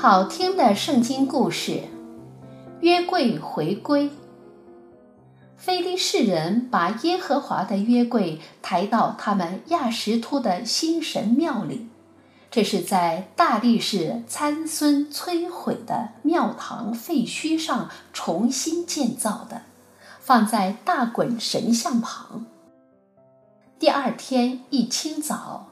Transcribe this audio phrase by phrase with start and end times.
[0.00, 1.82] 好听的圣经故事，
[2.80, 4.10] 约柜回归。
[5.58, 11.86] 非利士人把耶和华的约柜抬到他们亚实突的新神庙里，
[12.50, 19.64] 这是在大力士参孙摧毁的庙堂废墟上重新建造的，
[20.18, 22.46] 放在大衮神像旁。
[23.78, 25.68] 第二天一清早，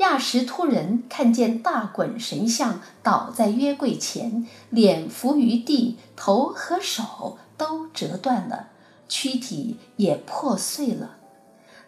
[0.00, 8.68] 亚什突人看见大衮神像倒在约柜前，脸伏于地，头和手都折断了，
[9.08, 11.18] 躯体也破碎了。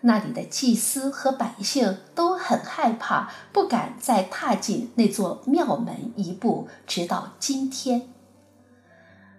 [0.02, 8.08] 那里的祭司和百姓都很害怕，不敢再踏进那座庙门一步，直到今天。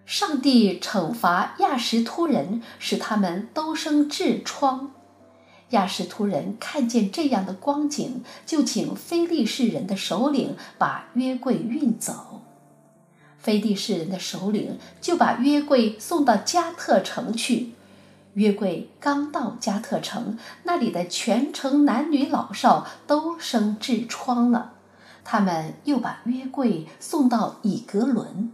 [0.06, 4.92] 上帝惩罚亚什突人，使他们都生痔疮。
[5.74, 12.42] 亚实突人看见这样的光景，就请非利士人的首领把约柜运走。
[13.38, 17.74] 非利士人的首领就把约柜送到加特城去。
[18.36, 24.74] 约柜刚到加特城，那里的全城男女老少都生痔疮了。
[25.24, 28.52] 他们又把约柜送到以格伦。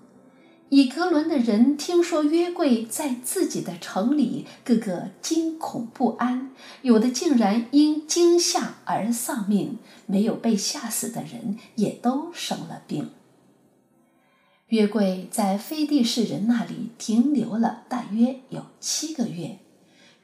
[0.69, 6.51] 以格伦的人听说约柜在自己的城里，个个惊恐不安，
[6.83, 13.09] 有的竟然因惊吓而丧命，没有被吓死的人也都生了病。
[14.67, 19.57] 约柜在非利士人那里停留了大约有七个月，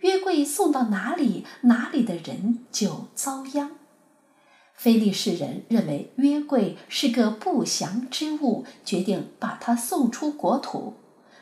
[0.01, 3.74] 约柜送到哪里，哪里的人就遭殃。
[4.75, 10.95] 菲利士人认为约柜是个不祥之物，决定把它送出国土。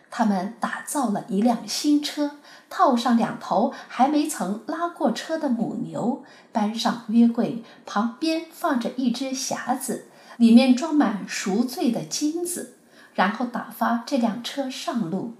[0.09, 2.37] 他们打造了一辆新车，
[2.69, 10.05] 套上两头还没曾拉过车的母牛，搬上约柜，旁边放着一只匣子，
[10.37, 12.77] 里面装满赎罪的金子，
[13.15, 15.33] 然后打发这辆车上路。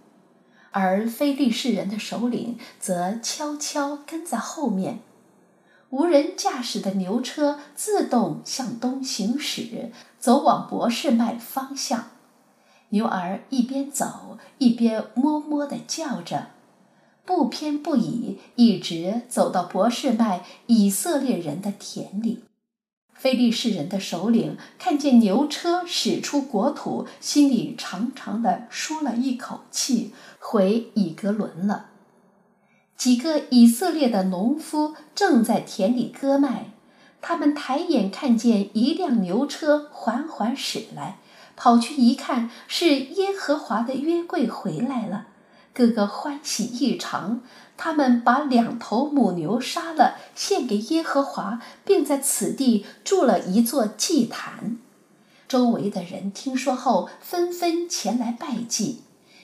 [0.71, 5.01] 而非利士人的首领则悄悄跟在后面。
[5.93, 12.05] 无人驾驶的牛车自动向东行驶，走往伯士麦方向。
[12.89, 16.47] 牛儿一边走一边哞哞地叫着，
[17.25, 22.43] 不偏不倚，一直走到伯士麦以色列人的田里。
[23.13, 31.91] 非利士人的首领看见牛车驶出国土，心里长长地舒了一口气，回以革伦了。
[33.03, 36.67] 几个以色列的农夫正在田里割麦，
[37.21, 41.17] 他们抬眼看见一辆牛车缓缓驶来，
[41.57, 45.27] 跑去一看，是耶和华的约柜回来了，
[45.73, 47.41] 个个欢喜异常。
[47.75, 54.77] 他们把两头母牛杀了，献给耶和华，并在此地筑了一座祭坛。
[55.49, 59.02] 周围的人听说后，纷纷前来拜祭。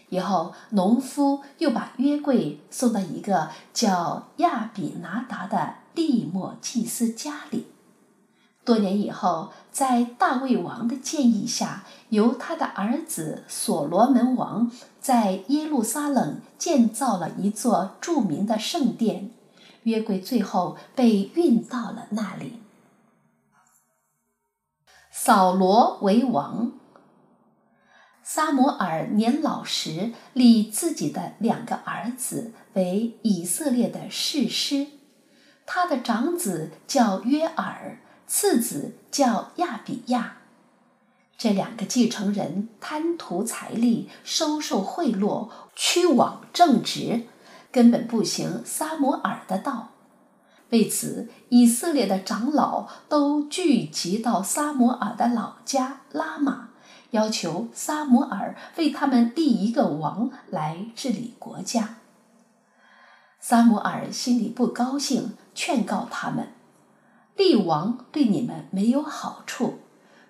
[0.09, 7.67] 以后，农夫又把约柜送到一个叫亚比拿达的利末祭司家里。
[8.65, 19.31] 多年以后，在大卫王的建议下，由他的儿子所罗门王在耶路撒冷建造了一座著名的圣殿。
[19.83, 22.59] 约柜最后被运到了那里。
[25.11, 26.78] 扫罗为王。
[28.31, 34.85] 撒摩尔年老时，立自己的两个儿子为以色列的士师。
[35.65, 37.95] 他的长子叫约珥，
[38.27, 40.37] 次子叫亚比亚。
[41.39, 47.23] 这两个继承人贪图财利，收受贿赂，屈枉正直，
[47.71, 49.93] 根本不行撒摩尔的道。
[50.69, 56.68] 为此，以色列的长老都聚集到撒摩尔的老家拉玛。
[57.11, 61.95] 要求撒母耳为他们立一个王来治理国家。
[63.39, 66.49] 撒母耳心里不高兴，劝告他们：
[67.35, 69.79] 立王对你们没有好处。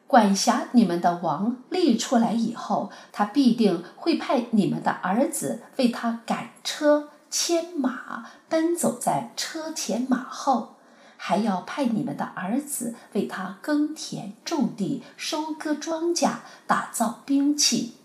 [0.06, 10.78] 管辖你们的王立出来以后，他必定会派你们的儿子为他赶车、牵马，奔走在车前马后。
[11.22, 17.96] 还要派你们的儿子为他耕田、种地、收割庄稼、打造兵器。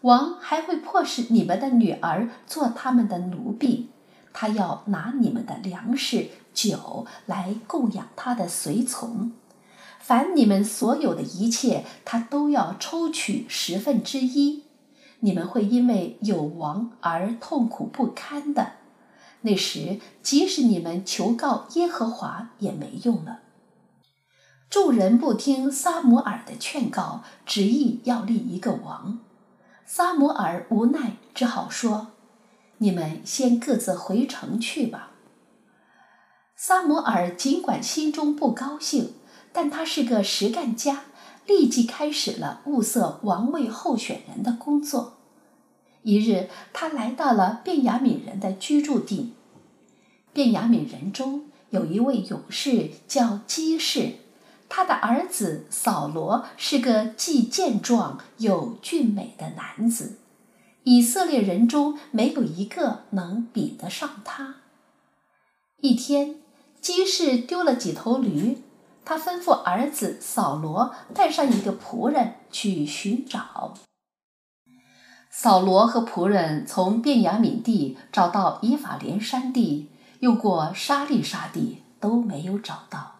[0.00, 3.90] 王还会迫使你们的女儿做他们的奴婢，
[4.32, 9.32] 他要拿你们的粮食、酒来供养他的随从。
[10.00, 14.64] 凡你们所有的一切，他都要抽取十分之一。
[15.20, 18.72] 你们会因为有王而痛苦不堪的。
[19.44, 23.40] 那时，即使你们求告耶和华也没用了。
[24.70, 29.20] 众人不听撒母耳的劝告，执意要立一个王。
[29.84, 32.08] 撒母耳无奈，只好说
[32.78, 35.10] ：“你们先各自回城去吧。”
[36.56, 39.12] 撒母耳尽管心中不高兴，
[39.52, 41.02] 但他是个实干家，
[41.46, 45.13] 立即开始了物色王位候选人的工作。
[46.04, 49.32] 一日，他来到了便雅悯人的居住地。
[50.34, 54.12] 便雅悯人中有一位勇士叫基士。
[54.68, 60.18] 他的儿子扫罗是个既健壮又俊美的男子，
[60.82, 64.56] 以色列人中没有一个能比得上他。
[65.80, 66.36] 一天，
[66.80, 68.58] 基士丢了几头驴，
[69.04, 73.74] 他吩咐儿子扫罗带上一个仆人去寻找。
[75.36, 79.90] 扫罗和仆人从便雅悯地找到以法莲山地，
[80.20, 83.16] 又过沙利沙地，都没有找到。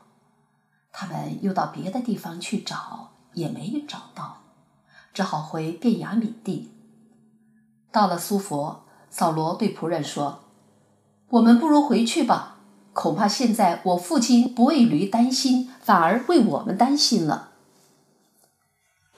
[0.93, 4.43] 他们又到别的地方去找，也没有找到，
[5.13, 6.71] 只好回便雅悯地。
[7.91, 8.77] 到了苏弗，
[9.11, 10.45] 扫罗对仆人说
[11.31, 12.59] ：“我们不如回去吧，
[12.93, 17.51] 恐怕现在我父亲不为驴担心，反而为我们担心了。”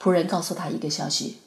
[0.01, 1.41] 仆人告诉他一个消息：“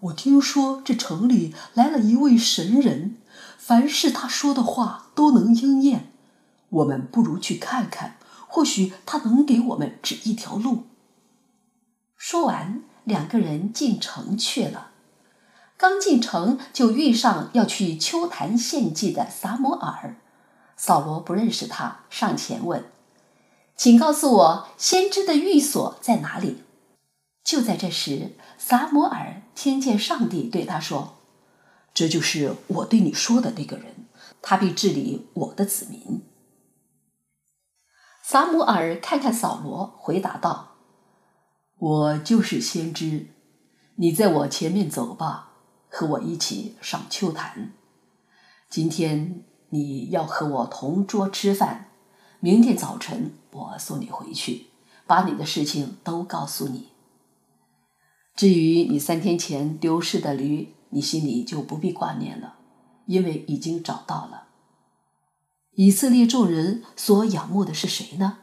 [0.00, 3.16] 我听说这城里来了一位神人，
[3.58, 6.12] 凡是他说的话都能应验，
[6.70, 8.16] 我们不如去看看。”
[8.52, 10.86] 或许他能给我们指一条路。
[12.16, 14.90] 说完，两个人进城去了。
[15.76, 20.16] 刚进城，就遇上要去丘坛献祭的撒摩尔。
[20.76, 22.86] 扫罗不认识他，上前问
[23.76, 26.64] ：“请告诉我，先知的寓所在哪里？”
[27.42, 31.18] 就在这时，撒母耳听见上帝对他说
[31.92, 34.06] ：“这就是我对你说的那个人，
[34.40, 36.22] 他必治理我的子民。”
[38.22, 40.76] 撒母耳看看扫罗，回答道
[41.78, 43.28] ：“我就是先知，
[43.96, 45.54] 你在我前面走吧，
[45.88, 47.72] 和我一起上丘坛。
[48.68, 51.90] 今天你要和我同桌吃饭，
[52.38, 54.66] 明天早晨我送你回去，
[55.08, 56.89] 把你的事情都告诉你。
[58.34, 62.54] 至于你三天前丢失的驴，你心里就不必挂念了，
[63.06, 64.48] 因为已经找到了。”
[65.76, 68.38] 以色列众人所仰慕的是谁呢？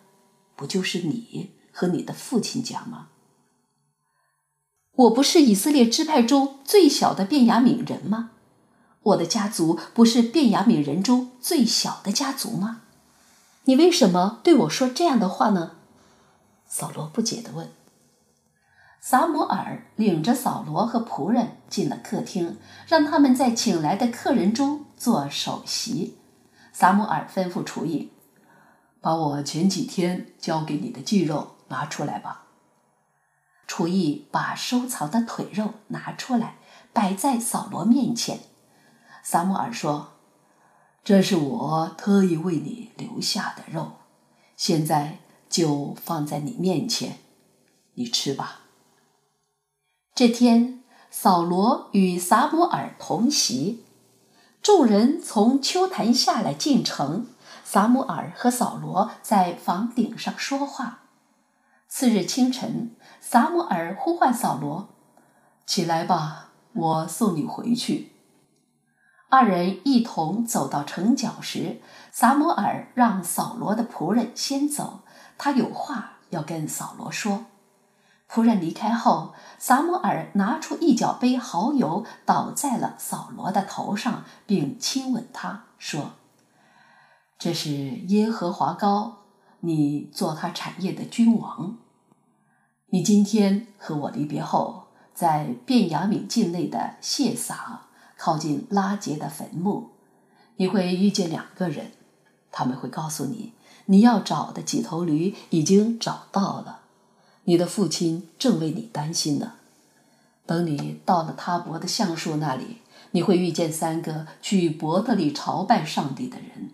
[0.56, 3.10] 不就是你和你的父亲家吗？
[4.94, 8.32] 我不是以色列支派中最小的便雅悯人吗？
[9.04, 12.82] 我的家族不是便雅悯人中最小的家族吗？
[13.66, 15.74] 你为什么对我说这样的话呢？
[16.66, 17.70] 扫罗不解地问。
[19.00, 22.58] 撒母耳领着扫罗和仆人进了客厅，
[22.88, 26.18] 让他们在请来的客人中做首席。
[26.74, 28.12] 撒母耳吩咐厨役
[29.00, 32.48] ：“把我前几天交给你的鸡肉拿出来吧。”
[33.66, 36.58] 厨役把收藏的腿肉拿出来，
[36.92, 38.40] 摆在扫罗面前。
[39.24, 40.14] 撒母耳说
[41.04, 43.94] ：“这是我特意为你留下的肉，
[44.58, 45.20] 现在
[45.50, 47.18] 就放在你面前，
[47.94, 48.62] 你吃吧。”
[50.18, 50.82] 这天，
[51.12, 53.86] 扫罗与撒母耳同席。
[54.64, 57.28] 众人从丘坛下来进城，
[57.64, 61.02] 撒母耳和扫罗在房顶上说话。
[61.88, 64.90] 次日清晨，撒母耳呼唤扫罗
[65.68, 68.14] ：“起来吧，我送你回去。”
[69.30, 71.80] 二人一同走到城角时，
[72.12, 75.02] 撒母耳让扫罗的仆人先走，
[75.38, 77.46] 他有话要跟扫罗说。
[78.30, 86.12] 仆人离开后，撒母耳拿出一角杯蚝油，倒在了扫罗的头上，并亲吻他，说
[87.40, 89.20] ：“这是耶和华膏，
[89.62, 91.78] 你做他产业的君王。
[92.88, 99.92] 你今天和我离别后，在便雅悯境内的谢撒，靠近拉杰的坟墓，
[100.58, 101.94] 你会遇见两个人，
[102.52, 103.54] 他们会告诉你，
[103.86, 106.82] 你要找的几头驴已经找到了。”
[107.50, 109.54] 你的父亲正为你担心呢。
[110.46, 112.80] 等你到了他伯的橡树那里，
[113.12, 116.72] 你会遇见三个去伯特利朝拜上帝的人，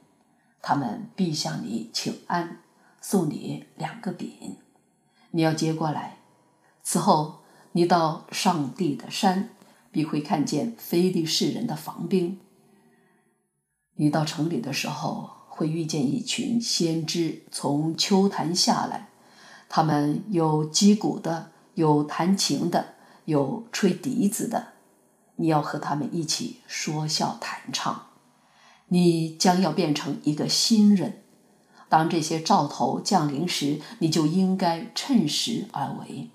[0.63, 2.60] 他们必向你请安，
[3.00, 4.58] 送你两个饼，
[5.30, 6.18] 你要接过来。
[6.82, 7.42] 此后，
[7.74, 9.50] 你到上帝的山，
[9.92, 12.39] 必会看见非利士人的防兵。
[13.98, 19.10] 你到城里的时候，会遇见一群先知从丘坛下来。
[19.75, 22.94] 他们有击鼓的，有弹琴的，
[23.25, 24.68] 有吹笛子的。
[25.38, 28.10] 你要和他们一起说笑弹唱。
[28.89, 31.24] 你将要变成一个新人，
[31.89, 36.30] 当这些兆头降临时，你就应该趁时而为。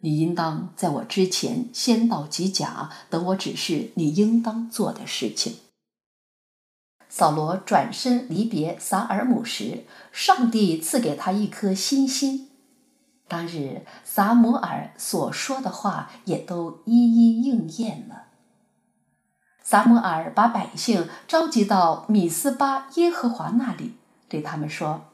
[0.00, 5.56] 你应当在我之前先到吉甲，等我指示你应当做的事情。
[7.10, 12.48] 扫罗转身离别撒耳姆时，上帝赐给他一颗新心。
[13.26, 18.26] 当日撒摩尔所说的话也都一一应验了。
[19.62, 23.96] 撒摩尔把百姓召集到米斯巴耶和华那里，
[24.28, 25.06] 对他们说：“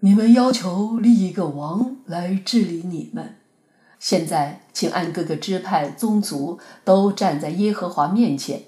[0.00, 3.36] 你们要求立一个王来治理你们。
[4.00, 8.62] 现在，请按各个支派宗族都站在耶和华面前。”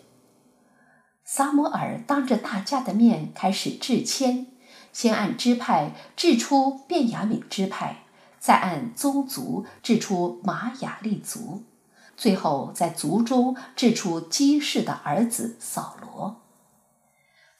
[1.32, 4.46] 撒摩尔当着大家的面开始制签，
[4.92, 8.02] 先按支派制出便雅悯支派，
[8.40, 11.62] 再按宗族制出玛雅利族，
[12.16, 16.40] 最后在族中制出基士的儿子扫罗。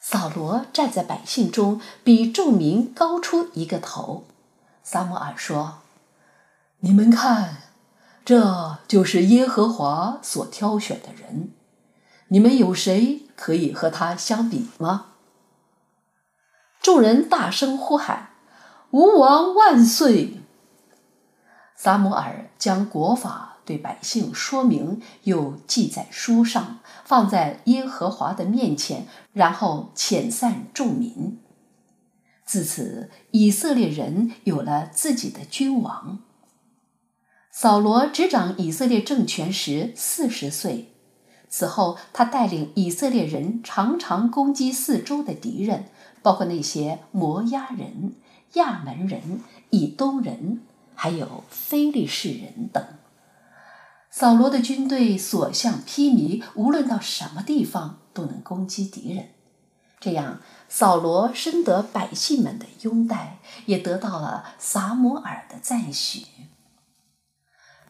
[0.01, 4.25] 扫罗站在百姓中，比众民高出一个头。
[4.83, 5.75] 撒摩尔说
[6.81, 7.59] ：“你们看，
[8.25, 11.53] 这就是耶和华所挑选的人。
[12.27, 15.07] 你们有谁？”可以和他相比吗？
[16.79, 18.33] 众人大声呼喊
[18.93, 20.43] ：“吾王万岁！”
[21.75, 31.39] 撒母耳将国法对百姓说明，又记在书上，放在耶和华的面前，然后遣散众民。
[32.45, 36.19] 自此，以色列人有了自己的君王。
[37.51, 40.90] 扫罗执掌以色列政权时四十岁。
[41.53, 45.87] 此后，他带领以色列人常常攻击四周的敌人，
[46.21, 48.13] 包括那些摩押人、
[48.53, 50.61] 亚门人、以东人，
[50.95, 52.81] 还有非利士人等。
[54.09, 59.31] 扫罗的军队所向披靡，无论到什么地方都能攻击敌人。
[59.99, 60.39] 这样，
[60.69, 66.25] 扫罗深得百姓们的拥戴，也得到了撒母耳的赞许。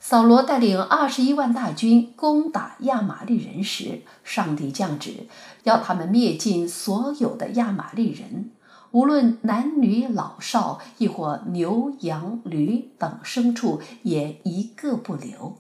[0.03, 5.27] 扫罗带领二十一万大军攻打亚玛力人时，上帝降旨，
[5.63, 8.50] 要他们灭尽所有的亚玛力人，
[8.89, 15.58] 无论男女老少，亦或牛羊驴等牲畜，也一个不留。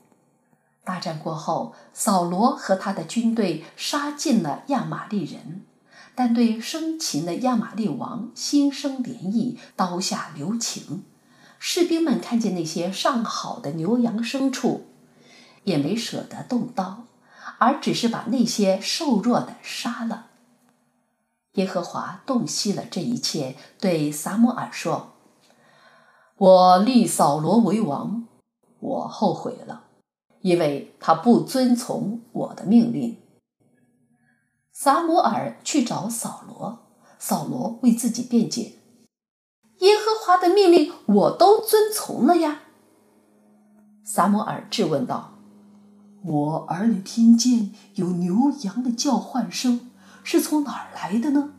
[0.83, 5.61] 大战过后，扫罗和他的军队杀尽了亚玛力人，
[6.15, 11.03] 但对生擒的亚玛力王心生怜意，刀下留情。
[11.63, 14.87] 士兵们看见那些上好的牛羊牲畜，
[15.63, 17.03] 也没舍得动刀，
[17.59, 20.31] 而只是把那些瘦弱的杀了。
[21.53, 25.11] 耶和华洞悉了这一切，对撒母耳说
[26.37, 28.27] ：“我立扫罗为王，
[28.79, 29.83] 我后悔了，
[30.41, 33.19] 因为他不遵从我的命令。”
[34.73, 36.79] 撒母耳去找扫罗，
[37.19, 38.79] 扫罗为自己辩解。
[39.81, 42.61] 耶和华的命令我都遵从了呀。
[44.03, 45.33] 撒母耳质问道
[46.23, 49.91] ：“我耳里听见有牛羊的叫唤声，
[50.23, 51.53] 是从哪儿来的呢？”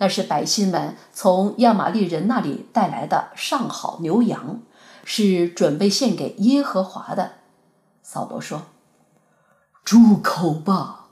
[0.00, 4.60] 那是百姓们从亚玛力人那里带来的上好牛羊，
[5.04, 7.32] 是准备献给耶和华的。
[8.02, 8.62] 扫罗说
[9.82, 11.06] ：“住口吧！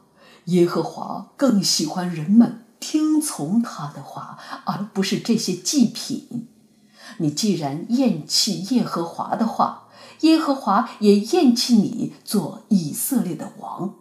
[0.44, 6.47] 耶和华更喜欢人们。”听从他的话，而不是这些祭品。
[7.19, 9.88] 你既然厌弃耶和华的话，
[10.21, 13.97] 耶和华也厌弃你做以色列的王。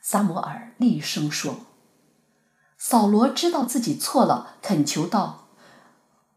[0.00, 1.56] 撒摩尔厉声说
[2.78, 5.48] ：“扫罗知道自己错了，恳求道：‘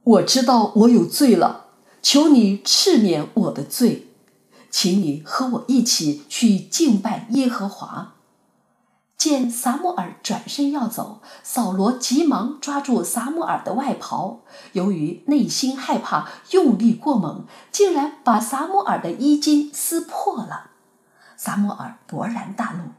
[0.03, 1.67] 我知道我有罪了，
[2.01, 4.09] 求你赦免我的罪，
[4.69, 8.15] 请你和我一起去敬拜耶和华。’”
[9.17, 14.41] 见撒母耳转身要走，扫罗急忙抓住撒母耳的外袍，
[14.73, 20.71] 由于内心害怕，用力过猛，竟然把撒母耳的衣襟撕破了。
[21.35, 22.91] 撒母耳勃然大怒：“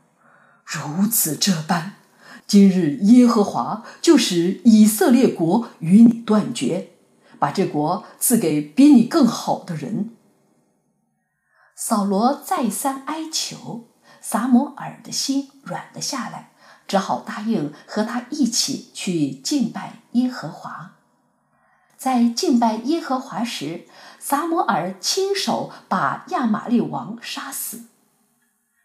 [0.66, 1.94] 如此这般，
[2.48, 6.90] 今日耶和华就使以色列国与你断绝，
[7.38, 10.10] 把这国赐给比你更好的人。”
[11.76, 13.87] 扫罗再三哀求。
[14.30, 16.50] 撒摩尔的心软了下来，
[16.86, 20.96] 只好答应和他一起去敬拜耶和华。
[21.96, 23.86] 在敬拜耶和华时，
[24.18, 27.84] 撒摩尔亲手把亚玛力王杀死。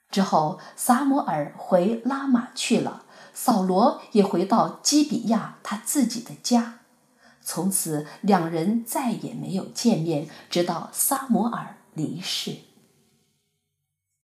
[0.09, 6.75] 之后，撒摩尔回拉玛去了，扫罗也回到基比亚他自己的家。
[7.41, 12.59] 从此，两人再也没有见面，直到撒摩尔离世。